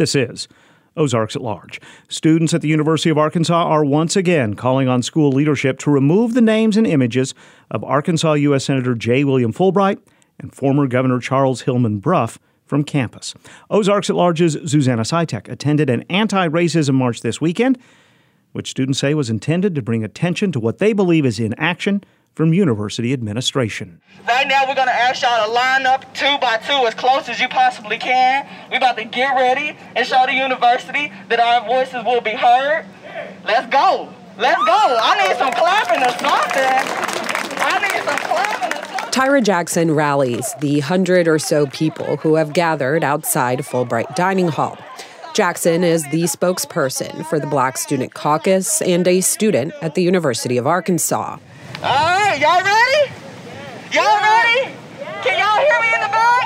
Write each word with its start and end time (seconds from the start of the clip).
This 0.00 0.14
is 0.14 0.48
Ozarks 0.96 1.36
at 1.36 1.42
Large. 1.42 1.78
Students 2.08 2.54
at 2.54 2.62
the 2.62 2.68
University 2.68 3.10
of 3.10 3.18
Arkansas 3.18 3.64
are 3.64 3.84
once 3.84 4.16
again 4.16 4.54
calling 4.54 4.88
on 4.88 5.02
school 5.02 5.30
leadership 5.30 5.78
to 5.80 5.90
remove 5.90 6.32
the 6.32 6.40
names 6.40 6.78
and 6.78 6.86
images 6.86 7.34
of 7.70 7.84
Arkansas 7.84 8.32
U.S. 8.32 8.64
Senator 8.64 8.94
J. 8.94 9.24
William 9.24 9.52
Fulbright 9.52 9.98
and 10.38 10.54
former 10.54 10.86
Governor 10.86 11.20
Charles 11.20 11.60
Hillman 11.60 11.98
Brough 11.98 12.38
from 12.64 12.82
campus. 12.82 13.34
Ozarks 13.68 14.08
at 14.08 14.16
Large's 14.16 14.56
Susanna 14.64 15.02
Sitek 15.02 15.50
attended 15.50 15.90
an 15.90 16.06
anti 16.08 16.48
racism 16.48 16.94
march 16.94 17.20
this 17.20 17.42
weekend, 17.42 17.76
which 18.52 18.70
students 18.70 19.00
say 19.00 19.12
was 19.12 19.28
intended 19.28 19.74
to 19.74 19.82
bring 19.82 20.02
attention 20.02 20.50
to 20.52 20.60
what 20.60 20.78
they 20.78 20.94
believe 20.94 21.26
is 21.26 21.38
inaction 21.38 22.02
from 22.34 22.54
university 22.54 23.12
administration. 23.12 24.00
Right 24.26 24.46
now, 24.46 24.66
we're 24.66 24.74
going 24.74 24.88
to 24.88 24.94
ask 24.94 25.22
y'all 25.22 25.46
to 25.46 25.52
line 25.52 25.86
up 25.86 26.14
two 26.14 26.38
by 26.40 26.58
two 26.58 26.86
as 26.86 26.94
close 26.94 27.28
as 27.28 27.40
you 27.40 27.48
possibly 27.48 27.98
can. 27.98 28.46
We're 28.70 28.78
about 28.78 28.96
to 28.98 29.04
get 29.04 29.34
ready 29.34 29.76
and 29.96 30.06
show 30.06 30.24
the 30.26 30.34
university 30.34 31.12
that 31.28 31.40
our 31.40 31.66
voices 31.66 32.04
will 32.04 32.20
be 32.20 32.30
heard. 32.32 32.86
Let's 33.44 33.66
go. 33.72 34.12
Let's 34.38 34.62
go. 34.64 34.98
I 35.02 35.28
need 35.28 35.36
some 35.36 35.52
clapping 35.52 36.02
or 36.02 36.10
something. 36.18 37.60
I 37.62 37.78
need 37.82 38.04
some 38.04 38.18
clapping 38.18 38.78
or 38.78 38.84
something. 38.84 39.10
Tyra 39.10 39.42
Jackson 39.42 39.90
rallies 39.90 40.54
the 40.60 40.80
hundred 40.80 41.26
or 41.26 41.38
so 41.38 41.66
people 41.66 42.16
who 42.18 42.36
have 42.36 42.52
gathered 42.52 43.02
outside 43.02 43.58
Fulbright 43.60 44.14
Dining 44.14 44.48
Hall. 44.48 44.78
Jackson 45.34 45.84
is 45.84 46.02
the 46.10 46.22
spokesperson 46.24 47.24
for 47.26 47.38
the 47.38 47.46
Black 47.46 47.76
Student 47.76 48.14
Caucus 48.14 48.82
and 48.82 49.06
a 49.06 49.20
student 49.20 49.72
at 49.80 49.94
the 49.94 50.02
University 50.02 50.56
of 50.56 50.66
Arkansas. 50.66 51.38
All 51.82 51.88
right, 51.88 52.38
y'all 52.38 52.62
ready? 52.62 53.10
Y'all 53.90 54.20
ready? 54.20 54.74
Can 55.22 55.38
y'all 55.38 55.56
hear 55.64 55.80
me 55.80 55.94
in 55.94 56.00
the 56.02 56.08
back? 56.08 56.42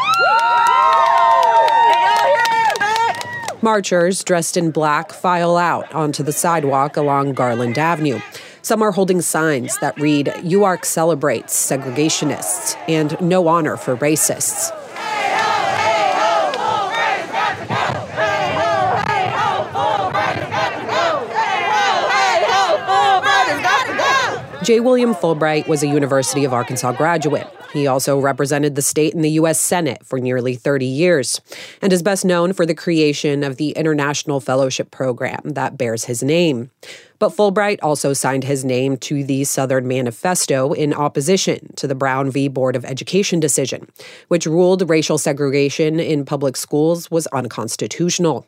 Can 1.90 2.02
y'all 2.04 2.24
hear 2.24 2.44
me 2.52 2.60
in 2.60 2.68
the 2.72 2.78
back? 2.78 3.60
Marchers 3.60 4.22
dressed 4.22 4.56
in 4.56 4.70
black 4.70 5.10
file 5.12 5.56
out 5.56 5.92
onto 5.92 6.22
the 6.22 6.30
sidewalk 6.30 6.96
along 6.96 7.32
Garland 7.32 7.78
Avenue. 7.78 8.20
Some 8.62 8.80
are 8.80 8.92
holding 8.92 9.20
signs 9.20 9.76
that 9.78 9.98
read, 9.98 10.26
UARK 10.26 10.84
celebrates 10.84 11.68
segregationists 11.68 12.76
and 12.88 13.20
no 13.20 13.48
honor 13.48 13.76
for 13.76 13.96
racists. 13.96 14.70
J. 24.64 24.80
William 24.80 25.14
Fulbright 25.14 25.68
was 25.68 25.82
a 25.82 25.86
University 25.86 26.42
of 26.46 26.54
Arkansas 26.54 26.92
graduate. 26.92 27.46
He 27.74 27.86
also 27.86 28.18
represented 28.18 28.76
the 28.76 28.80
state 28.80 29.12
in 29.12 29.20
the 29.20 29.32
U.S. 29.32 29.60
Senate 29.60 30.02
for 30.06 30.18
nearly 30.18 30.54
30 30.54 30.86
years 30.86 31.42
and 31.82 31.92
is 31.92 32.02
best 32.02 32.24
known 32.24 32.54
for 32.54 32.64
the 32.64 32.74
creation 32.74 33.44
of 33.44 33.58
the 33.58 33.72
International 33.72 34.40
Fellowship 34.40 34.90
Program 34.90 35.40
that 35.44 35.76
bears 35.76 36.04
his 36.04 36.22
name. 36.22 36.70
But 37.18 37.32
Fulbright 37.32 37.78
also 37.82 38.14
signed 38.14 38.44
his 38.44 38.64
name 38.64 38.96
to 38.98 39.22
the 39.22 39.44
Southern 39.44 39.86
Manifesto 39.86 40.72
in 40.72 40.94
opposition 40.94 41.74
to 41.76 41.86
the 41.86 41.94
Brown 41.94 42.30
v. 42.30 42.48
Board 42.48 42.74
of 42.74 42.86
Education 42.86 43.40
decision, 43.40 43.86
which 44.28 44.46
ruled 44.46 44.88
racial 44.88 45.18
segregation 45.18 46.00
in 46.00 46.24
public 46.24 46.56
schools 46.56 47.10
was 47.10 47.26
unconstitutional. 47.28 48.46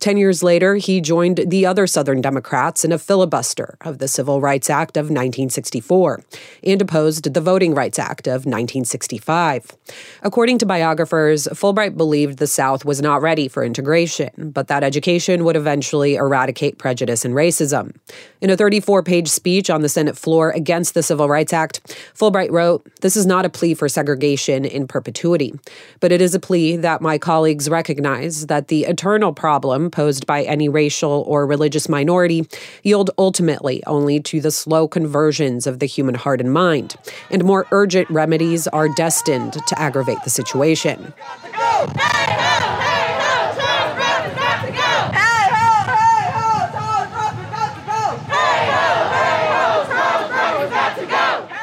Ten 0.00 0.16
years 0.16 0.42
later, 0.42 0.76
he 0.76 1.02
joined 1.02 1.44
the 1.46 1.66
other 1.66 1.86
Southern 1.86 2.22
Democrats 2.22 2.86
in 2.86 2.90
a 2.90 2.98
filibuster 2.98 3.76
of 3.82 3.98
the 3.98 4.08
Civil 4.08 4.40
Rights 4.40 4.70
Act 4.70 4.96
of 4.96 5.04
1964 5.04 6.22
and 6.64 6.80
opposed 6.80 7.34
the 7.34 7.40
Voting 7.40 7.74
Rights 7.74 7.98
Act 7.98 8.26
of 8.26 8.46
1965. 8.46 9.76
According 10.22 10.56
to 10.56 10.64
biographers, 10.66 11.48
Fulbright 11.48 11.98
believed 11.98 12.38
the 12.38 12.46
South 12.46 12.82
was 12.86 13.02
not 13.02 13.20
ready 13.20 13.46
for 13.46 13.62
integration, 13.62 14.30
but 14.38 14.68
that 14.68 14.82
education 14.82 15.44
would 15.44 15.54
eventually 15.54 16.14
eradicate 16.14 16.78
prejudice 16.78 17.26
and 17.26 17.34
racism. 17.34 17.94
In 18.40 18.48
a 18.48 18.56
34 18.56 19.02
page 19.02 19.28
speech 19.28 19.68
on 19.68 19.82
the 19.82 19.88
Senate 19.90 20.16
floor 20.16 20.50
against 20.52 20.94
the 20.94 21.02
Civil 21.02 21.28
Rights 21.28 21.52
Act, 21.52 21.94
Fulbright 22.14 22.50
wrote, 22.50 22.86
This 23.02 23.16
is 23.16 23.26
not 23.26 23.44
a 23.44 23.50
plea 23.50 23.74
for 23.74 23.86
segregation 23.86 24.64
in 24.64 24.88
perpetuity, 24.88 25.52
but 26.00 26.10
it 26.10 26.22
is 26.22 26.34
a 26.34 26.40
plea 26.40 26.76
that 26.76 27.02
my 27.02 27.18
colleagues 27.18 27.68
recognize 27.68 28.46
that 28.46 28.68
the 28.68 28.84
eternal 28.84 29.34
problem 29.34 29.89
posed 29.90 30.26
by 30.26 30.42
any 30.44 30.68
racial 30.68 31.24
or 31.26 31.46
religious 31.46 31.88
minority 31.88 32.46
yield 32.82 33.10
ultimately 33.18 33.82
only 33.86 34.20
to 34.20 34.40
the 34.40 34.50
slow 34.50 34.88
conversions 34.88 35.66
of 35.66 35.78
the 35.78 35.86
human 35.86 36.14
heart 36.14 36.40
and 36.40 36.52
mind, 36.52 36.96
and 37.30 37.44
more 37.44 37.66
urgent 37.72 38.08
remedies 38.10 38.66
are 38.68 38.88
destined 38.88 39.54
to 39.66 39.78
aggravate 39.78 40.22
the 40.24 40.30
situation. 40.30 41.12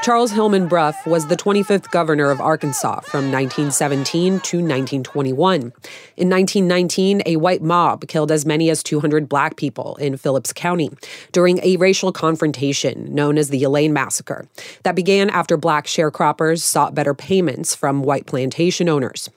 Charles 0.08 0.32
Hillman 0.32 0.70
Brough 0.70 0.94
was 1.06 1.28
the 1.28 1.36
25th 1.36 1.92
governor 1.92 2.32
of 2.32 2.40
Arkansas 2.40 3.02
from 3.02 3.30
1917 3.30 4.40
to 4.40 4.58
1921. 4.60 5.74
In 6.16 6.30
1919, 6.30 7.24
a 7.26 7.36
white 7.36 7.62
mob 7.62 8.08
killed 8.08 8.32
as 8.32 8.46
many 8.46 8.70
as 8.70 8.82
200 8.84 9.28
black 9.28 9.58
people 9.58 9.98
in 9.98 10.16
Phillips 10.16 10.54
County 10.54 10.92
during 11.34 11.60
a 11.62 11.76
racial 11.76 12.14
confrontation 12.14 13.14
known 13.14 13.38
as 13.38 13.50
the 13.50 13.62
Elaine 13.64 13.92
Massacre 13.92 14.48
that 14.84 14.96
began 14.96 15.30
after 15.30 15.58
black 15.58 15.88
sharecroppers 15.88 16.62
sought 16.62 16.96
better 16.96 17.14
payments 17.14 17.76
from 17.76 18.02
white 18.02 18.28
plantation 18.28 18.88
owners. 18.88 19.30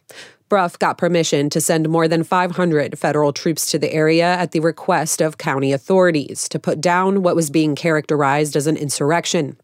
Brough 0.50 0.72
got 0.81 0.99
permission 0.99 1.49
to 1.50 1.61
send 1.61 1.88
more 1.88 2.09
than 2.09 2.25
500 2.25 2.99
federal 2.99 3.33
troops 3.33 3.71
to 3.71 3.78
the 3.78 3.93
area 3.93 4.34
at 4.34 4.50
the 4.50 4.59
request 4.59 5.22
of 5.22 5.38
county 5.38 5.72
authorities 5.72 6.49
to 6.49 6.59
put 6.59 6.81
down 6.81 7.22
what 7.22 7.37
was 7.37 7.50
being 7.50 7.77
characterized 7.77 8.56
as 8.56 8.66
an 8.66 8.77
insurrection. 8.77 9.56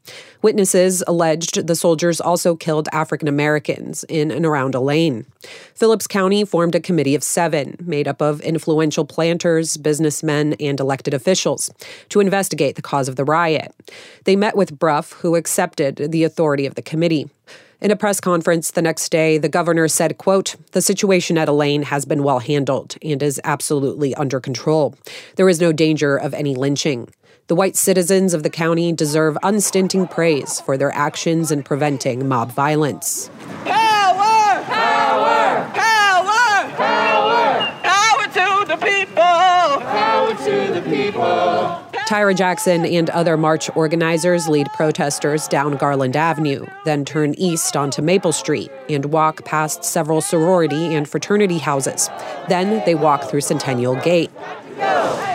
Witnesses 0.43 1.03
alleged 1.09 1.67
the 1.67 1.75
soldiers 1.75 2.21
also 2.21 2.55
killed 2.55 2.89
African 2.93 3.27
Americans 3.27 4.05
in 4.05 4.31
and 4.31 4.47
around 4.47 4.77
Elaine. 4.77 5.27
Phillips 5.75 6.07
County 6.07 6.45
formed 6.45 6.77
a 6.77 6.81
committee 6.81 7.17
of 7.17 7.25
seven, 7.25 7.77
made 7.81 8.07
up 8.07 8.23
of 8.23 8.41
influential 8.43 9.05
planters, 9.05 9.77
businessmen, 9.77 10.55
and 10.61 10.79
elected 10.79 11.15
officials, 11.15 11.69
to 12.11 12.21
investigate 12.21 12.77
the 12.77 12.83
cause 12.83 13.09
of 13.09 13.17
the 13.17 13.25
riot. 13.25 13.75
They 14.23 14.37
met 14.37 14.57
with 14.57 14.79
Brough, 14.79 15.03
who 15.17 15.35
accepted 15.35 16.13
the 16.13 16.23
authority 16.23 16.65
of 16.65 16.77
the 16.77 16.83
committee. 16.83 17.29
In 17.79 17.91
a 17.91 17.97
press 17.97 18.21
conference 18.21 18.71
the 18.71 18.81
next 18.81 19.11
day, 19.11 19.37
the 19.37 19.51
governor 19.51 19.87
said, 19.87 20.17
quote, 20.17 20.57
"The 20.73 20.81
situation 20.81 21.37
at 21.37 21.49
Elaine 21.49 21.83
has 21.83 22.07
been 22.07 22.23
well 22.23 22.39
handled 22.39 22.97
and 23.03 23.23
is 23.23 23.39
absolutely 23.45 24.15
under 24.15 24.41
control. 24.41 24.95
There 25.37 25.49
is 25.49 25.61
no 25.61 25.73
danger 25.73 26.17
of 26.17 26.33
any 26.33 26.55
lynching. 26.55 27.09
The 27.49 27.55
white 27.55 27.77
citizens 27.77 28.33
of 28.33 28.43
the 28.43 28.51
county 28.51 28.93
deserve 28.95 29.37
unstinting 29.43 30.09
praise 30.09 30.59
for 30.61 30.79
their 30.79 30.93
actions 30.95 31.53
in 31.53 31.63
preventing 31.63 32.27
mob 32.27 32.51
violence." 32.51 33.29
Power! 33.67 34.65
Power! 34.65 35.71
Power! 35.75 36.71
Power! 36.77 37.73
Power 37.83 38.25
to 38.33 38.65
the 38.69 38.79
people! 38.79 39.17
Power 39.23 40.35
to 40.35 40.73
the 40.73 40.83
people! 40.89 41.96
Tyra 42.07 42.37
Jackson 42.37 42.87
and 42.87 43.11
other 43.11 43.37
march 43.37 43.69
organizers 43.75 44.47
lead 44.47 44.69
protesters 44.73 45.49
down 45.49 45.77
Garland 45.77 46.15
Avenue, 46.15 46.65
then 46.85 47.05
turn 47.05 47.35
east 47.37 47.77
onto 47.77 48.01
Maple 48.01 48.31
Street 48.31 48.71
and 48.89 49.07
walk 49.07 49.45
past 49.45 49.83
several 49.83 50.21
sorority 50.21 50.95
and 50.95 51.09
fraternity 51.09 51.59
houses. 51.59 52.09
Then 52.49 52.81
they 52.87 52.95
walk 52.95 53.25
through 53.25 53.41
Centennial 53.41 53.97
Gate. 53.97 54.31
I 54.79 55.26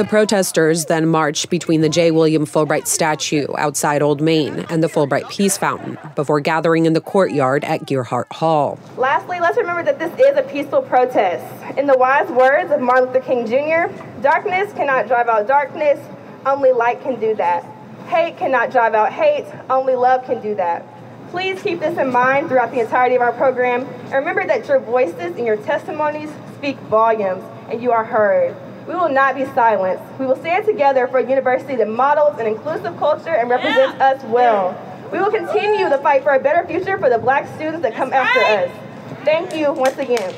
The 0.00 0.06
protesters 0.06 0.86
then 0.86 1.08
marched 1.08 1.50
between 1.50 1.82
the 1.82 1.90
J. 1.90 2.10
William 2.10 2.46
Fulbright 2.46 2.86
statue 2.86 3.46
outside 3.58 4.00
Old 4.00 4.22
Main 4.22 4.60
and 4.70 4.82
the 4.82 4.88
Fulbright 4.88 5.28
Peace 5.28 5.58
Fountain 5.58 5.98
before 6.16 6.40
gathering 6.40 6.86
in 6.86 6.94
the 6.94 7.02
courtyard 7.02 7.64
at 7.64 7.82
Gearhart 7.82 8.32
Hall. 8.32 8.78
Lastly, 8.96 9.40
let's 9.40 9.58
remember 9.58 9.82
that 9.82 9.98
this 9.98 10.10
is 10.18 10.38
a 10.38 10.42
peaceful 10.42 10.80
protest. 10.80 11.44
In 11.76 11.86
the 11.86 11.98
wise 11.98 12.30
words 12.30 12.70
of 12.70 12.80
Martin 12.80 13.08
Luther 13.08 13.20
King 13.20 13.44
Jr., 13.44 13.94
darkness 14.22 14.72
cannot 14.72 15.06
drive 15.06 15.28
out 15.28 15.46
darkness, 15.46 16.00
only 16.46 16.72
light 16.72 17.02
can 17.02 17.20
do 17.20 17.34
that. 17.34 17.62
Hate 18.06 18.38
cannot 18.38 18.70
drive 18.70 18.94
out 18.94 19.12
hate, 19.12 19.44
only 19.68 19.96
love 19.96 20.24
can 20.24 20.40
do 20.40 20.54
that. 20.54 20.82
Please 21.28 21.60
keep 21.60 21.78
this 21.78 21.98
in 21.98 22.10
mind 22.10 22.48
throughout 22.48 22.70
the 22.70 22.80
entirety 22.80 23.16
of 23.16 23.20
our 23.20 23.32
program, 23.32 23.82
and 24.04 24.14
remember 24.14 24.46
that 24.46 24.66
your 24.66 24.78
voices 24.80 25.36
and 25.36 25.44
your 25.44 25.58
testimonies 25.58 26.30
speak 26.56 26.78
volumes, 26.88 27.44
and 27.68 27.82
you 27.82 27.92
are 27.92 28.06
heard. 28.06 28.56
We 28.90 28.96
will 28.96 29.08
not 29.08 29.36
be 29.36 29.44
silenced. 29.44 30.02
We 30.18 30.26
will 30.26 30.34
stand 30.34 30.66
together 30.66 31.06
for 31.06 31.18
a 31.18 31.22
university 31.22 31.76
that 31.76 31.88
models 31.88 32.40
an 32.40 32.48
inclusive 32.48 32.96
culture 32.98 33.30
and 33.30 33.48
represents 33.48 34.00
us 34.00 34.24
well. 34.24 34.76
We 35.12 35.20
will 35.20 35.30
continue 35.30 35.88
the 35.88 35.98
fight 35.98 36.24
for 36.24 36.34
a 36.34 36.40
better 36.40 36.66
future 36.66 36.98
for 36.98 37.08
the 37.08 37.18
black 37.18 37.46
students 37.54 37.82
that 37.82 37.94
come 37.94 38.12
after 38.12 38.40
us. 38.40 39.24
Thank 39.24 39.54
you 39.54 39.72
once 39.72 39.96
again. 39.96 40.34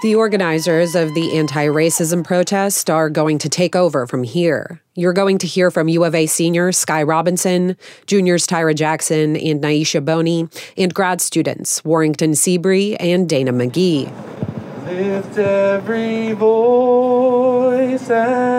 The 0.00 0.14
organizers 0.14 0.94
of 0.94 1.14
the 1.14 1.36
anti 1.36 1.66
racism 1.66 2.24
protest 2.24 2.88
are 2.88 3.10
going 3.10 3.36
to 3.36 3.50
take 3.50 3.76
over 3.76 4.06
from 4.06 4.22
here. 4.22 4.80
You're 4.94 5.12
going 5.12 5.36
to 5.36 5.46
hear 5.46 5.70
from 5.70 5.88
U 5.88 6.02
of 6.04 6.14
A 6.14 6.24
senior 6.24 6.72
Sky 6.72 7.02
Robinson, 7.02 7.76
juniors 8.06 8.46
Tyra 8.46 8.74
Jackson 8.74 9.36
and 9.36 9.62
Naisha 9.62 10.02
Boney, 10.02 10.48
and 10.78 10.94
grad 10.94 11.20
students 11.20 11.84
Warrington 11.84 12.30
Seabree 12.30 12.96
and 12.98 13.28
Dana 13.28 13.52
McGee. 13.52 14.49
Lift 14.90 15.38
every 15.38 16.32
voice 16.32 18.10
and 18.10 18.49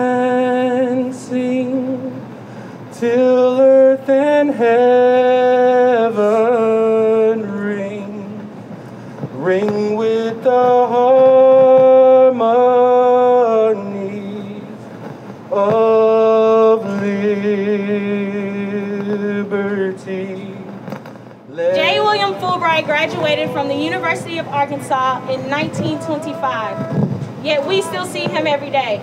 1925, 25.80 27.44
yet 27.44 27.66
we 27.66 27.80
still 27.80 28.04
see 28.04 28.20
him 28.20 28.46
every 28.46 28.68
day. 28.68 28.98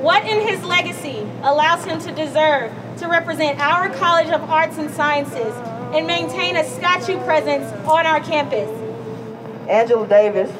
What 0.00 0.24
in 0.24 0.46
his 0.46 0.62
legacy 0.62 1.26
allows 1.42 1.84
him 1.84 1.98
to 2.02 2.12
deserve 2.12 2.72
to 2.98 3.08
represent 3.08 3.58
our 3.58 3.90
College 3.90 4.28
of 4.28 4.42
Arts 4.48 4.78
and 4.78 4.88
Sciences 4.90 5.52
and 5.92 6.06
maintain 6.06 6.56
a 6.56 6.64
statue 6.64 7.18
presence 7.24 7.70
on 7.84 8.06
our 8.06 8.20
campus? 8.20 8.70
Angela 9.68 10.06
Davis, 10.06 10.52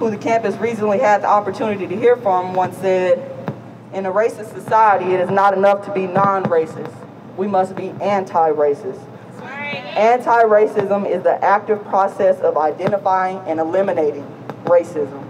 who 0.00 0.10
the 0.10 0.18
campus 0.18 0.56
recently 0.56 0.98
had 0.98 1.22
the 1.22 1.28
opportunity 1.28 1.86
to 1.86 1.96
hear 1.96 2.16
from, 2.16 2.54
once 2.54 2.76
said, 2.78 3.18
In 3.92 4.06
a 4.06 4.10
racist 4.10 4.52
society, 4.52 5.12
it 5.12 5.20
is 5.20 5.30
not 5.30 5.56
enough 5.56 5.84
to 5.86 5.92
be 5.92 6.08
non 6.08 6.42
racist. 6.44 6.92
We 7.36 7.46
must 7.46 7.76
be 7.76 7.90
anti 8.00 8.50
racist. 8.50 9.00
Anti 9.40 10.42
racism 10.42 11.08
is 11.08 11.22
the 11.22 11.42
active 11.44 11.84
process 11.84 12.40
of 12.40 12.56
identifying 12.56 13.38
and 13.46 13.60
eliminating 13.60 14.26
racism. 14.68 15.24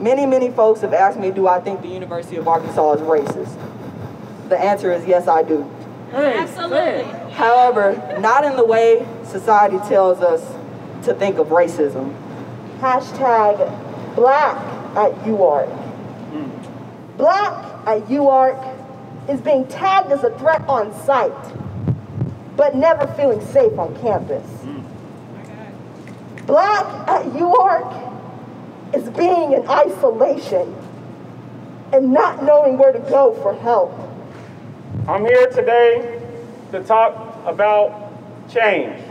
Many, 0.00 0.26
many 0.26 0.50
folks 0.50 0.80
have 0.80 0.92
asked 0.94 1.18
me, 1.18 1.30
Do 1.30 1.46
I 1.46 1.60
think 1.60 1.82
the 1.82 1.88
University 1.88 2.36
of 2.36 2.48
Arkansas 2.48 2.94
is 2.94 3.00
racist? 3.02 4.48
The 4.48 4.58
answer 4.58 4.92
is 4.92 5.06
yes, 5.06 5.28
I 5.28 5.42
do. 5.42 5.70
Absolutely. 6.12 7.04
However, 7.32 8.18
not 8.20 8.44
in 8.44 8.56
the 8.56 8.64
way 8.64 9.06
society 9.24 9.78
tells 9.88 10.20
us 10.20 10.42
to 11.06 11.14
think 11.14 11.38
of 11.38 11.48
racism. 11.48 12.14
Hashtag 12.80 13.56
black 14.14 14.56
at 14.96 15.12
UARK. 15.24 15.78
Black 17.16 17.86
at 17.86 18.02
UARK 18.08 19.28
is 19.28 19.40
being 19.40 19.66
tagged 19.68 20.10
as 20.10 20.24
a 20.24 20.36
threat 20.38 20.62
on 20.68 20.92
site, 21.04 21.32
but 22.56 22.74
never 22.74 23.06
feeling 23.14 23.40
safe 23.46 23.78
on 23.78 23.94
campus. 24.00 24.44
Mm. 24.64 24.84
Black 26.46 27.08
at 27.08 27.26
UARK 27.26 28.01
is 28.94 29.08
being 29.10 29.52
in 29.52 29.66
isolation 29.68 30.74
and 31.92 32.12
not 32.12 32.42
knowing 32.42 32.78
where 32.78 32.92
to 32.92 32.98
go 33.00 33.34
for 33.42 33.54
help. 33.54 33.92
I'm 35.08 35.24
here 35.24 35.46
today 35.48 36.20
to 36.70 36.82
talk 36.82 37.14
about 37.46 38.10
change. 38.50 39.02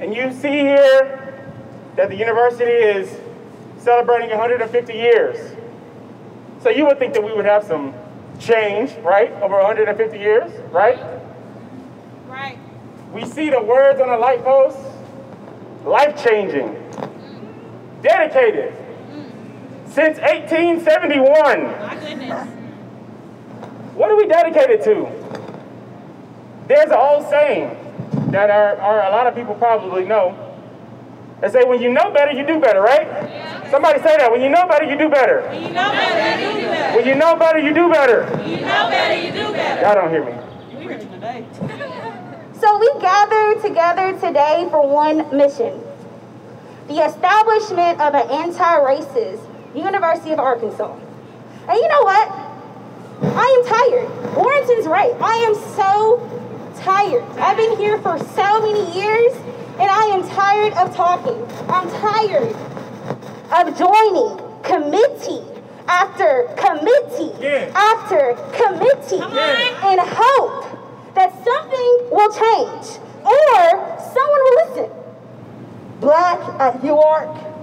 And 0.00 0.14
you 0.14 0.32
see 0.32 0.58
here 0.60 1.52
that 1.96 2.08
the 2.08 2.16
university 2.16 2.70
is 2.70 3.18
celebrating 3.78 4.30
150 4.30 4.92
years. 4.92 5.56
So 6.62 6.70
you 6.70 6.86
would 6.86 6.98
think 6.98 7.14
that 7.14 7.22
we 7.22 7.32
would 7.32 7.44
have 7.44 7.64
some 7.64 7.94
change, 8.38 8.94
right, 8.98 9.30
over 9.42 9.56
150 9.56 10.18
years, 10.18 10.50
right? 10.72 10.98
Right. 12.26 12.58
We 13.12 13.24
see 13.24 13.50
the 13.50 13.62
words 13.62 14.00
on 14.00 14.08
the 14.08 14.16
light 14.16 14.42
post 14.42 14.78
life 15.84 16.22
changing, 16.24 16.74
dedicated, 18.02 18.74
since 19.94 20.18
1871. 20.18 21.22
My 21.62 21.94
goodness. 22.00 22.48
What 23.94 24.10
are 24.10 24.16
we 24.16 24.26
dedicated 24.26 24.82
to? 24.84 25.06
There's 26.66 26.90
an 26.90 26.98
old 26.98 27.30
saying 27.30 27.70
that 28.32 28.50
our, 28.50 28.76
our, 28.76 29.06
a 29.06 29.10
lot 29.10 29.28
of 29.28 29.36
people 29.36 29.54
probably 29.54 30.04
know. 30.04 30.34
They 31.40 31.48
say, 31.48 31.62
when 31.62 31.80
you 31.80 31.92
know 31.92 32.10
better, 32.12 32.32
you 32.32 32.44
do 32.44 32.58
better, 32.58 32.80
right? 32.80 33.70
Somebody 33.70 34.00
say 34.00 34.16
that. 34.16 34.32
When 34.32 34.40
you 34.40 34.48
know 34.48 34.66
better, 34.66 34.84
you 34.84 34.98
do 34.98 35.08
better. 35.08 35.48
You 35.54 35.68
know 35.70 35.92
better, 35.92 36.40
you 36.42 36.60
do 36.60 36.66
better. 36.66 36.96
When 36.96 37.06
you 37.06 37.14
know 37.14 37.36
better, 37.36 37.58
you 37.60 37.72
do 37.72 37.88
better. 37.88 38.42
You 38.44 38.56
know 38.56 38.88
better, 38.90 39.14
you 39.14 39.32
do 39.32 39.52
better. 39.52 39.82
Y'all 39.82 39.94
don't 39.94 40.10
hear 40.10 40.24
me. 40.24 40.76
We 40.76 40.84
heard 40.86 41.00
today. 41.00 41.46
So 42.54 42.78
we 42.78 42.90
gather 42.98 43.60
together 43.60 44.18
today 44.18 44.66
for 44.70 44.88
one 44.88 45.36
mission 45.36 45.82
the 46.88 47.04
establishment 47.04 48.00
of 48.00 48.14
an 48.14 48.30
anti 48.30 48.74
racist 48.80 49.53
University 49.74 50.30
of 50.32 50.38
Arkansas. 50.38 50.94
And 51.68 51.76
you 51.76 51.88
know 51.88 52.02
what? 52.02 52.28
I 53.22 53.46
am 53.46 53.64
tired. 53.66 54.36
Warrington's 54.36 54.86
right. 54.86 55.12
I 55.20 55.36
am 55.48 55.54
so 55.54 56.30
tired. 56.76 57.22
I've 57.38 57.56
been 57.56 57.76
here 57.76 57.98
for 57.98 58.18
so 58.18 58.60
many 58.60 58.96
years 58.98 59.32
and 59.78 59.90
I 59.90 60.04
am 60.14 60.28
tired 60.28 60.72
of 60.74 60.94
talking. 60.94 61.40
I'm 61.68 61.88
tired 61.90 62.54
of 63.52 63.78
joining 63.78 64.38
committee 64.62 65.42
after 65.86 66.48
committee 66.56 67.32
Yeah. 67.40 67.70
after 67.74 68.34
committee 68.52 69.20
on. 69.20 69.92
in 69.92 69.98
hope 70.00 71.14
that 71.14 71.32
something 71.44 72.08
will 72.10 72.30
change 72.32 72.98
or 73.24 73.98
someone 74.12 74.40
will 74.44 74.66
listen. 74.66 74.90
Black 76.00 76.40
at 76.60 76.80
UARK 76.82 77.53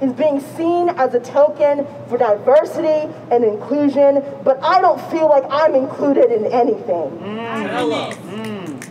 is 0.00 0.12
being 0.12 0.40
seen 0.40 0.88
as 0.90 1.14
a 1.14 1.20
token 1.20 1.86
for 2.08 2.18
diversity 2.18 3.12
and 3.30 3.44
inclusion, 3.44 4.22
but 4.44 4.62
I 4.62 4.80
don't 4.80 5.00
feel 5.10 5.28
like 5.28 5.44
I'm 5.50 5.74
included 5.74 6.30
in 6.30 6.46
anything. 6.46 7.10
Mm. 7.18 8.84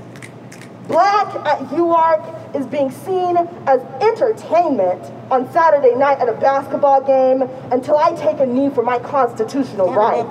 Black 0.87 1.35
at 1.45 1.59
UARK 1.69 2.55
is 2.55 2.65
being 2.65 2.89
seen 2.89 3.35
as 3.67 3.81
entertainment 4.01 5.03
on 5.29 5.51
Saturday 5.51 5.93
night 5.95 6.19
at 6.19 6.29
a 6.29 6.33
basketball 6.33 7.01
game 7.01 7.41
until 7.71 7.97
I 7.97 8.11
take 8.13 8.39
a 8.39 8.45
knee 8.45 8.69
for 8.69 8.83
my 8.83 8.97
constitutional 8.99 9.93
rights. 9.93 10.29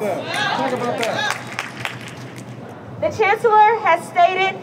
The 3.00 3.10
Chancellor 3.10 3.78
has 3.84 4.08
stated 4.08 4.56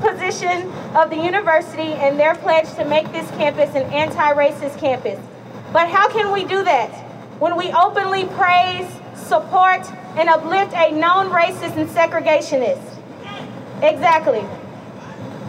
position 0.00 0.70
of 0.94 1.10
the 1.10 1.16
university 1.16 1.94
and 1.94 2.18
their 2.18 2.34
pledge 2.34 2.72
to 2.74 2.84
make 2.84 3.10
this 3.12 3.28
campus 3.32 3.74
an 3.74 3.82
anti-racist 3.92 4.78
campus. 4.78 5.20
But 5.72 5.88
how 5.88 6.08
can 6.08 6.32
we 6.32 6.44
do 6.44 6.64
that 6.64 6.90
when 7.38 7.56
we 7.56 7.70
openly 7.72 8.26
praise, 8.26 8.88
support, 9.14 9.90
and 10.16 10.28
uplift 10.28 10.72
a 10.74 10.90
known 10.92 11.30
racist 11.30 11.76
and 11.76 11.88
segregationist? 11.88 12.82
Exactly. 13.82 14.44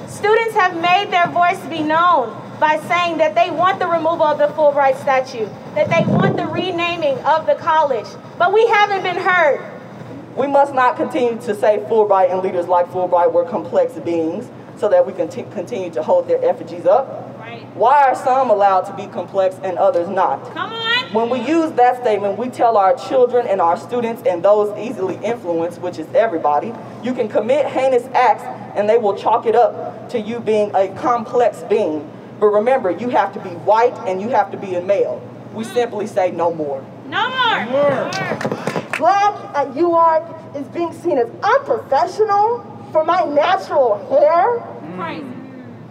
Students 0.08 0.56
have 0.56 0.82
made 0.82 1.12
their 1.12 1.28
voice 1.28 1.64
be 1.68 1.82
known 1.82 2.36
by 2.60 2.80
saying 2.88 3.18
that 3.20 3.36
they 3.36 3.52
want 3.52 3.80
the 3.80 3.88
removal 3.88 4.24
of 4.24 4.38
the 4.38 4.48
Fulbright 4.48 5.00
statue, 5.00 5.48
that 5.76 5.90
they 5.90 6.12
want 6.12 6.38
the 6.38 6.48
renaming 6.48 7.18
of 7.20 7.46
the 7.46 7.56
college, 7.56 8.08
but 8.38 8.52
we 8.52 8.66
haven't 8.68 9.04
been 9.04 9.18
heard. 9.18 9.77
We 10.38 10.46
must 10.46 10.76
not 10.76 10.98
continue 10.98 11.42
to 11.42 11.56
say 11.56 11.84
Fulbright 11.90 12.32
and 12.32 12.44
leaders 12.44 12.68
like 12.68 12.88
Fulbright 12.92 13.34
were 13.34 13.44
complex 13.44 13.94
beings 13.94 14.48
so 14.78 14.88
that 14.88 15.04
we 15.08 15.12
can 15.12 15.28
t- 15.28 15.42
continue 15.52 15.90
to 15.90 16.04
hold 16.04 16.28
their 16.28 16.44
effigies 16.46 16.86
up. 16.86 17.36
Right. 17.40 17.66
Why 17.76 18.04
are 18.04 18.14
some 18.14 18.52
allowed 18.52 18.82
to 18.82 18.94
be 18.96 19.08
complex 19.08 19.56
and 19.64 19.80
others 19.80 20.08
not? 20.08 20.54
Come 20.54 20.74
on. 20.74 21.06
When 21.12 21.32
we 21.32 21.40
use 21.40 21.72
that 21.72 22.02
statement, 22.02 22.38
we 22.38 22.50
tell 22.50 22.78
our 22.78 22.96
children 22.96 23.48
and 23.48 23.60
our 23.60 23.78
students 23.78 24.22
and 24.28 24.44
those 24.44 24.78
easily 24.78 25.16
influenced, 25.24 25.82
which 25.82 25.98
is 25.98 26.08
everybody, 26.14 26.72
you 27.02 27.16
can 27.16 27.30
commit 27.30 27.66
heinous 27.66 28.06
acts 28.14 28.44
and 28.78 28.88
they 28.88 29.00
will 29.00 29.18
chalk 29.18 29.48
it 29.48 29.56
up 29.56 30.08
to 30.10 30.20
you 30.20 30.40
being 30.40 30.70
a 30.76 30.90
complex 31.00 31.64
being. 31.64 32.08
But 32.40 32.48
remember, 32.48 32.92
you 32.92 33.10
have 33.10 33.34
to 33.34 33.40
be 33.40 33.50
white 33.50 33.96
and 34.08 34.22
you 34.22 34.30
have 34.30 34.52
to 34.52 34.58
be 34.58 34.76
a 34.76 34.82
male. 34.82 35.20
We 35.54 35.64
mm. 35.64 35.74
simply 35.74 36.06
say 36.06 36.30
no 36.30 36.54
more. 36.54 36.86
No 37.08 37.28
more. 37.72 38.67
Black 38.98 39.36
at 39.56 39.68
UARK 39.74 40.56
is 40.56 40.68
being 40.70 40.92
seen 40.94 41.18
as 41.18 41.30
unprofessional 41.44 42.66
for 42.92 43.04
my 43.04 43.24
natural 43.26 43.98
hair, 44.10 44.64
Right. 44.98 45.24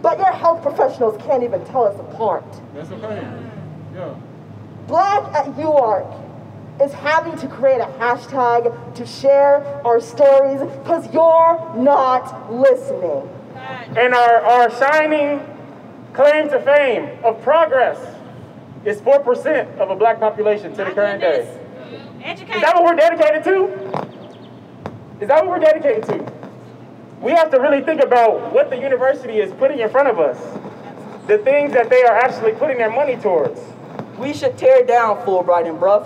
but 0.01 0.17
your 0.17 0.31
health 0.31 0.61
professionals 0.61 1.15
can't 1.23 1.43
even 1.43 1.63
tell 1.65 1.85
us 1.85 1.97
apart. 1.99 2.43
That's 2.73 2.91
okay. 2.91 3.25
Yeah. 3.95 4.09
Black 4.87 5.33
at 5.33 5.45
UARK 5.55 6.05
is 6.81 6.93
having 6.93 7.35
to 7.37 7.47
create 7.47 7.79
a 7.81 7.87
hashtag 7.99 8.93
to 8.95 9.05
share 9.05 9.63
our 9.85 9.99
stories 9.99 10.61
because 10.61 11.11
you're 11.13 11.59
not 11.75 12.51
listening. 12.53 13.29
And 13.97 14.13
our, 14.13 14.41
our 14.41 14.69
shining 14.71 15.39
claim 16.13 16.49
to 16.49 16.59
fame 16.61 17.09
of 17.23 17.41
progress 17.41 17.97
is 18.85 19.01
4% 19.01 19.77
of 19.77 19.89
a 19.89 19.95
black 19.95 20.19
population 20.19 20.71
to 20.75 20.85
the 20.85 20.91
current 20.91 21.21
day. 21.21 21.56
Is 22.27 22.39
that 22.61 22.75
what 22.75 22.83
we're 22.83 22.95
dedicated 22.95 23.43
to? 23.45 23.65
Is 25.21 25.27
that 25.29 25.45
what 25.45 25.47
we're 25.47 25.59
dedicated 25.59 26.03
to? 26.05 26.33
We 27.21 27.31
have 27.31 27.49
to 27.51 27.57
really 27.59 27.81
think 27.81 28.01
about 28.03 28.51
what 28.53 28.69
the 28.69 28.75
university 28.77 29.37
is 29.39 29.51
putting 29.53 29.79
in 29.79 29.89
front 29.89 30.09
of 30.09 30.19
us, 30.19 30.37
the 31.27 31.37
things 31.39 31.71
that 31.73 31.89
they 31.89 32.03
are 32.03 32.17
actually 32.17 32.51
putting 32.51 32.77
their 32.77 32.91
money 32.91 33.15
towards. 33.15 33.61
We 34.19 34.33
should 34.33 34.57
tear 34.57 34.85
down 34.85 35.17
Fulbright 35.25 35.69
and 35.69 35.79
Brough, 35.79 36.03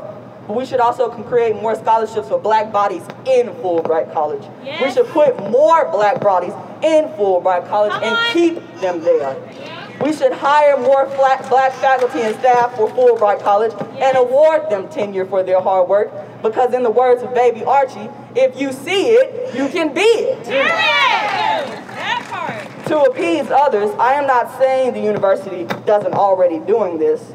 but 0.48 0.56
we 0.56 0.66
should 0.66 0.80
also 0.80 1.10
create 1.24 1.56
more 1.56 1.75
scholarships 1.75 2.28
for 2.28 2.38
black 2.40 2.72
bodies 2.72 3.04
in 3.25 3.48
Fulbright 3.62 4.13
College. 4.13 4.44
Yes. 4.63 4.82
We 4.82 4.92
should 4.92 5.08
put 5.12 5.38
more 5.50 5.90
black 5.92 6.22
bodies 6.22 6.54
in 6.84 7.06
Fulbright 7.18 7.68
College 7.68 7.94
Come 7.94 8.04
and 8.04 8.16
on. 8.16 8.34
keep 8.34 8.56
them 8.80 9.01
there. 9.01 9.81
We 10.03 10.13
should 10.13 10.34
hire 10.34 10.77
more 10.77 11.05
black 11.05 11.43
faculty 11.43 12.22
and 12.22 12.36
staff 12.38 12.75
for 12.75 12.88
Fulbright 12.89 13.41
College 13.43 13.74
and 14.00 14.17
award 14.17 14.70
them 14.70 14.89
tenure 14.89 15.25
for 15.25 15.43
their 15.43 15.62
hard 15.62 15.88
work 15.88 16.12
because 16.41 16.74
in 16.74 16.81
the 16.84 16.89
words 16.89 17.22
of 17.22 17.34
baby 17.34 17.63
Archie, 17.63 18.10
if 18.36 18.60
you 18.60 18.72
see 18.72 19.10
it, 19.10 19.55
you 19.55 19.67
can 19.70 19.93
be 19.93 20.01
it. 20.01 20.43
That 20.46 22.25
part. 22.29 22.88
To 22.88 23.01
appease 23.01 23.51
others, 23.51 23.91
I 24.00 24.13
am 24.13 24.25
not 24.25 24.58
saying 24.58 24.93
the 24.93 25.01
university 25.01 25.65
doesn't 25.86 26.13
already 26.13 26.60
doing 26.60 26.98
this. 26.98 27.34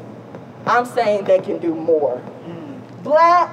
I'm 0.65 0.85
saying 0.85 1.23
they 1.23 1.39
can 1.39 1.59
do 1.59 1.73
more. 1.73 2.21
Black 3.03 3.49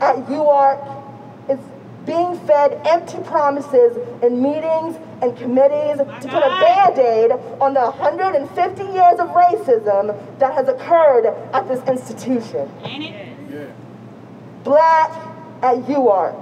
at 0.00 0.16
UARK 0.26 1.50
is 1.50 1.60
being 2.04 2.36
fed 2.40 2.80
empty 2.84 3.18
promises 3.24 3.96
in 4.22 4.42
meetings 4.42 4.96
and 5.22 5.36
committees 5.36 5.98
to 5.98 6.28
put 6.28 6.42
a 6.42 6.60
band-aid 6.60 7.30
on 7.60 7.74
the 7.74 7.90
150 7.90 8.82
years 8.82 9.18
of 9.18 9.28
racism 9.28 10.38
that 10.38 10.52
has 10.54 10.68
occurred 10.68 11.26
at 11.52 11.68
this 11.68 11.82
institution. 11.88 12.70
Black 14.64 15.10
at 15.62 15.76
UARK 15.86 16.34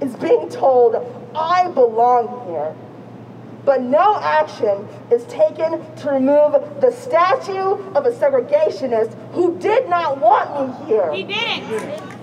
is 0.00 0.14
being 0.16 0.48
told, 0.48 0.94
I 1.34 1.68
belong 1.70 2.46
here. 2.48 2.74
But 3.64 3.82
no 3.82 4.16
action 4.20 4.86
is 5.10 5.24
taken 5.24 5.82
to 5.96 6.10
remove 6.10 6.80
the 6.80 6.92
statue 6.92 7.74
of 7.96 8.06
a 8.06 8.12
segregationist 8.12 9.12
who 9.32 9.58
did 9.58 9.88
not 9.88 10.20
want 10.20 10.68
me 10.68 10.86
here. 10.86 11.12
He 11.12 11.24
didn't. 11.24 11.64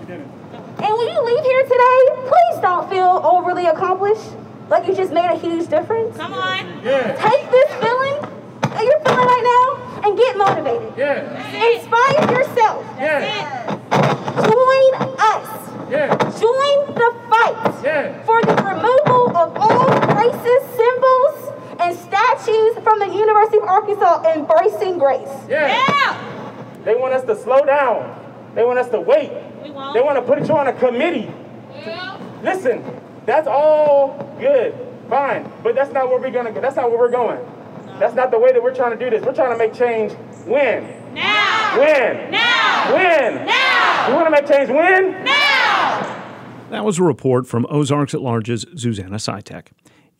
And 0.09 0.97
when 0.97 1.07
you 1.07 1.23
leave 1.25 1.43
here 1.43 1.63
today, 1.63 2.29
please 2.29 2.61
don't 2.61 2.89
feel 2.89 3.21
overly 3.25 3.65
accomplished, 3.65 4.31
like 4.69 4.87
you 4.87 4.95
just 4.95 5.11
made 5.11 5.29
a 5.29 5.37
huge 5.37 5.67
difference. 5.67 6.15
Come 6.17 6.33
on. 6.33 6.83
Yeah. 6.83 7.13
Take 7.15 7.49
this 7.51 7.69
feeling 7.81 8.17
that 8.61 8.83
you're 8.83 8.99
feeling 9.01 9.27
right 9.27 9.43
now 9.43 10.01
and 10.03 10.17
get 10.17 10.37
motivated. 10.37 10.93
Yeah. 10.97 11.75
Inspire 11.75 12.31
yourself. 12.31 12.85
Yeah. 12.97 13.79
Join 14.35 14.93
us. 15.19 15.63
Yeah. 15.89 16.17
Join 16.17 16.95
the 16.95 17.09
fight 17.29 17.83
yeah. 17.83 18.23
for 18.23 18.41
the 18.41 18.55
removal 18.55 19.37
of 19.37 19.55
all 19.57 19.89
racist 20.17 20.77
symbols 20.77 21.53
and 21.79 21.97
statues 21.97 22.83
from 22.83 22.99
the 22.99 23.07
University 23.07 23.57
of 23.57 23.63
Arkansas 23.63 24.23
embracing 24.33 24.97
grace. 24.97 25.29
Yeah. 25.47 25.67
yeah. 25.67 26.81
They 26.83 26.95
want 26.95 27.13
us 27.13 27.23
to 27.25 27.35
slow 27.35 27.63
down. 27.65 28.19
They 28.55 28.63
want 28.63 28.79
us 28.79 28.89
to 28.89 28.99
wait. 28.99 29.31
We 29.63 29.71
won't. 29.71 29.93
They 29.93 30.01
want 30.01 30.17
to 30.17 30.21
put 30.21 30.47
you 30.47 30.55
on 30.55 30.67
a 30.67 30.73
committee. 30.73 31.31
Yeah. 31.73 32.19
Listen, 32.43 32.83
that's 33.25 33.47
all 33.47 34.32
good, 34.43 34.75
fine, 35.09 35.51
but 35.63 35.73
that's 35.73 35.91
not 35.91 36.09
where 36.09 36.19
we're 36.19 36.29
gonna 36.29 36.51
go. 36.51 36.61
That's 36.61 36.75
not 36.75 36.89
where 36.91 36.99
we're 36.99 37.11
going. 37.11 37.43
That's 37.99 38.15
not 38.15 38.31
the 38.31 38.39
way 38.39 38.51
that 38.51 38.61
we're 38.61 38.75
trying 38.75 38.97
to 38.97 39.03
do 39.03 39.09
this. 39.09 39.23
We're 39.23 39.33
trying 39.33 39.51
to 39.51 39.57
make 39.57 39.73
change 39.73 40.13
when? 40.45 41.13
Now. 41.13 41.79
When? 41.79 42.31
Now. 42.31 42.93
When? 42.93 43.45
Now. 43.45 44.07
You 44.09 44.15
want 44.15 44.27
to 44.27 44.31
make 44.31 44.47
change 44.47 44.69
when? 44.69 45.23
Now. 45.23 46.23
That 46.69 46.83
was 46.83 46.97
a 46.97 47.03
report 47.03 47.47
from 47.47 47.67
Ozarks 47.69 48.13
at 48.13 48.21
Large's 48.21 48.65
Susanna 48.75 49.17
Sitek. 49.17 49.67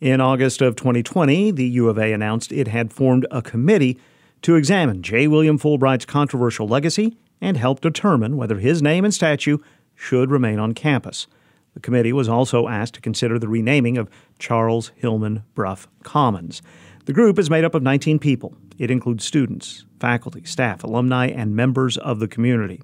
In 0.00 0.20
August 0.20 0.62
of 0.62 0.76
2020, 0.76 1.50
the 1.50 1.66
U 1.66 1.88
of 1.88 1.98
A 1.98 2.12
announced 2.12 2.52
it 2.52 2.68
had 2.68 2.92
formed 2.92 3.26
a 3.30 3.42
committee 3.42 3.98
to 4.42 4.54
examine 4.54 5.02
J. 5.02 5.26
William 5.26 5.58
Fulbright's 5.58 6.04
controversial 6.04 6.68
legacy 6.68 7.16
and 7.40 7.56
help 7.56 7.80
determine 7.80 8.36
whether 8.36 8.58
his 8.58 8.82
name 8.82 9.04
and 9.04 9.12
statue 9.12 9.58
should 9.94 10.30
remain 10.30 10.58
on 10.58 10.74
campus. 10.74 11.26
The 11.74 11.80
committee 11.80 12.12
was 12.12 12.28
also 12.28 12.68
asked 12.68 12.94
to 12.94 13.00
consider 13.00 13.38
the 13.38 13.48
renaming 13.48 13.98
of 13.98 14.08
Charles 14.38 14.92
Hillman 14.96 15.42
Brough 15.54 15.86
Commons. 16.04 16.62
The 17.04 17.12
group 17.12 17.38
is 17.38 17.50
made 17.50 17.64
up 17.64 17.74
of 17.74 17.82
19 17.82 18.18
people. 18.18 18.54
It 18.78 18.90
includes 18.90 19.24
students, 19.24 19.84
faculty, 20.00 20.44
staff, 20.44 20.82
alumni, 20.84 21.26
and 21.26 21.54
members 21.54 21.98
of 21.98 22.20
the 22.20 22.28
community. 22.28 22.80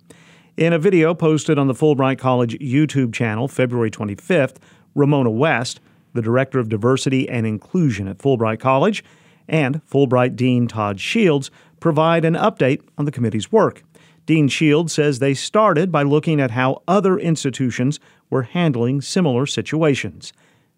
In 0.56 0.73
a 0.73 0.78
video 0.78 1.14
posted 1.14 1.59
on 1.59 1.68
the 1.68 1.75
Fulbright 1.75 2.18
College 2.18 2.59
YouTube 2.59 3.14
channel 3.14 3.49
February 3.49 3.90
25th, 3.90 4.56
Ramona 4.94 5.30
West, 5.30 5.80
the 6.12 6.23
Director 6.23 6.59
of 6.59 6.68
Diversity 6.68 7.28
and 7.28 7.47
Inclusion 7.47 8.09
at 8.09 8.18
Fulbright 8.18 8.61
College, 8.61 9.04
and 9.49 9.80
Fulbright 9.87 10.37
Dean 10.37 10.66
Todd 10.66 11.00
Shields 11.00 11.50
provide 11.78 12.25
an 12.25 12.35
update 12.35 12.82
on 12.99 13.04
the 13.04 13.12
committee's 13.12 13.50
work. 13.50 13.85
Dean 14.31 14.47
Shields 14.47 14.93
says 14.93 15.19
they 15.19 15.35
started 15.35 15.91
by 15.91 16.05
looking 16.05 16.41
at 16.41 16.53
how 16.53 16.85
other 16.87 17.19
institutions 17.19 17.99
were 18.31 18.45
handling 18.45 19.01
similar 19.01 19.45
situations. 19.45 20.33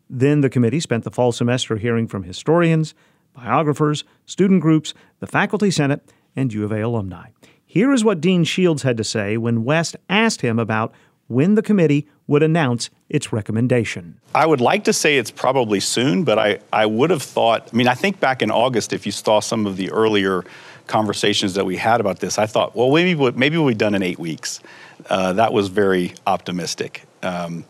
Then 0.09 0.41
the 0.41 0.49
committee 0.49 0.81
spent 0.81 1.05
the 1.05 1.11
fall 1.11 1.33
semester 1.33 1.77
hearing 1.77 2.09
from 2.09 2.23
historians, 2.23 2.95
biographers, 3.35 4.05
student 4.25 4.63
groups, 4.63 4.95
the 5.21 5.27
faculty 5.27 5.71
senate, 5.71 6.01
and 6.35 6.51
U 6.51 6.65
of 6.65 6.73
A 6.73 6.81
alumni. 6.81 7.29
Here 7.67 7.93
is 7.93 8.03
what 8.03 8.23
Dean 8.23 8.45
Shields 8.45 8.85
had 8.85 8.97
to 8.97 9.05
say 9.05 9.37
when 9.37 9.65
West 9.65 9.97
asked 10.09 10.41
him 10.41 10.59
about 10.59 10.95
when 11.27 11.55
the 11.55 11.63
committee 11.63 12.09
would 12.27 12.43
announce 12.43 12.89
its 13.11 13.35
recommendation. 13.35 14.19
I 14.35 14.47
would 14.47 14.63
like 14.63 14.85
to 14.85 14.95
say 14.95 15.19
it's 15.19 15.31
probably 15.31 15.81
soon, 15.81 16.25
but 16.25 16.39
I, 16.39 16.61
I 16.73 16.87
would 16.87 17.11
have 17.11 17.23
thought, 17.23 17.69
I 17.71 17.77
mean, 17.77 17.89
I 17.89 17.95
think 17.95 18.19
back 18.19 18.41
in 18.41 18.51
August, 18.51 18.95
if 18.95 19.05
you 19.05 19.13
saw 19.13 19.41
some 19.41 19.67
of 19.67 19.77
the 19.77 19.91
earlier 19.91 20.43
conversations 20.87 21.55
that 21.55 21.65
we 21.65 21.77
had 21.77 22.01
about 22.01 22.21
this, 22.21 22.39
I 22.39 22.47
thought, 22.47 22.77
well, 22.77 22.91
maybe 22.91 23.15
maybe 23.33 23.57
we'll 23.57 23.69
be 23.69 23.75
done 23.75 23.95
in 23.95 24.03
eight 24.03 24.19
weeks. 24.19 24.61
Uh, 25.09 25.33
that 25.35 25.53
was 25.53 25.69
very 25.69 26.15
optimistic. 26.27 27.05
Um, 27.23 27.65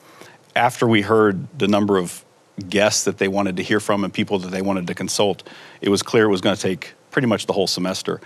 after 0.55 0.87
we 0.87 1.03
heard 1.03 1.47
the 1.59 1.69
number 1.69 1.97
of 1.97 2.25
guests 2.69 3.05
that 3.05 3.19
they 3.19 3.29
wanted 3.29 3.57
to 3.57 3.63
hear 3.63 3.81
from 3.81 4.05
and 4.05 4.13
people 4.13 4.39
that 4.41 4.51
they 4.51 4.63
wanted 4.63 4.87
to 4.87 4.95
consult, 4.95 5.49
it 5.81 5.89
was 5.89 6.03
clear 6.03 6.25
it 6.25 6.31
was 6.31 6.41
going 6.41 6.57
to 6.57 6.63
take 6.63 6.95
pretty 7.11 7.27
much 7.27 7.47
the 7.47 7.53
whole 7.53 7.67
semester. 7.67 8.21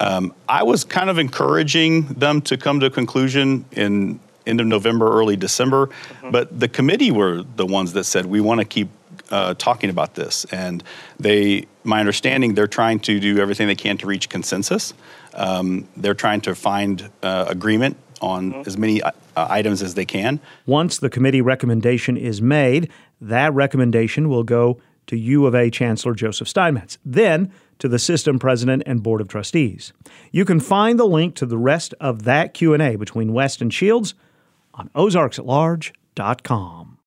Um, 0.00 0.34
I 0.48 0.62
was 0.62 0.84
kind 0.84 1.10
of 1.10 1.18
encouraging 1.18 2.02
them 2.06 2.40
to 2.42 2.56
come 2.56 2.80
to 2.80 2.86
a 2.86 2.90
conclusion 2.90 3.64
in 3.72 4.20
end 4.46 4.60
of 4.60 4.66
November, 4.66 5.10
early 5.10 5.36
December, 5.36 5.86
mm-hmm. 5.86 6.30
but 6.30 6.58
the 6.58 6.68
committee 6.68 7.10
were 7.10 7.42
the 7.56 7.64
ones 7.64 7.94
that 7.94 8.04
said 8.04 8.26
we 8.26 8.40
want 8.40 8.60
to 8.60 8.64
keep 8.64 8.88
uh, 9.30 9.54
talking 9.54 9.90
about 9.90 10.14
this, 10.14 10.44
and 10.46 10.82
they, 11.18 11.66
my 11.82 12.00
understanding, 12.00 12.54
they're 12.54 12.66
trying 12.66 13.00
to 13.00 13.20
do 13.20 13.38
everything 13.38 13.66
they 13.66 13.74
can 13.74 13.96
to 13.98 14.06
reach 14.06 14.28
consensus. 14.28 14.94
Um, 15.34 15.88
they're 15.96 16.14
trying 16.14 16.40
to 16.42 16.54
find 16.54 17.10
uh, 17.22 17.46
agreement 17.48 17.96
on 18.20 18.52
mm-hmm. 18.52 18.62
as 18.66 18.78
many 18.78 19.02
uh, 19.02 19.12
items 19.36 19.82
as 19.82 19.94
they 19.94 20.04
can. 20.04 20.40
Once 20.66 20.98
the 20.98 21.10
committee 21.10 21.40
recommendation 21.40 22.16
is 22.16 22.40
made, 22.40 22.90
that 23.20 23.52
recommendation 23.52 24.28
will 24.28 24.44
go 24.44 24.80
to 25.06 25.16
U 25.16 25.46
of 25.46 25.54
A 25.54 25.70
Chancellor 25.70 26.14
Joseph 26.14 26.48
Steinmetz, 26.48 26.98
then 27.04 27.52
to 27.78 27.88
the 27.88 27.98
system 27.98 28.38
president 28.38 28.82
and 28.86 29.02
board 29.02 29.20
of 29.20 29.28
trustees. 29.28 29.92
You 30.30 30.44
can 30.44 30.60
find 30.60 30.98
the 30.98 31.06
link 31.06 31.34
to 31.36 31.46
the 31.46 31.58
rest 31.58 31.94
of 32.00 32.22
that 32.24 32.54
Q&A 32.54 32.96
between 32.96 33.32
West 33.32 33.60
and 33.60 33.72
Shields 33.72 34.14
on 34.74 34.90
ozarksatlarge.com. 34.94 36.83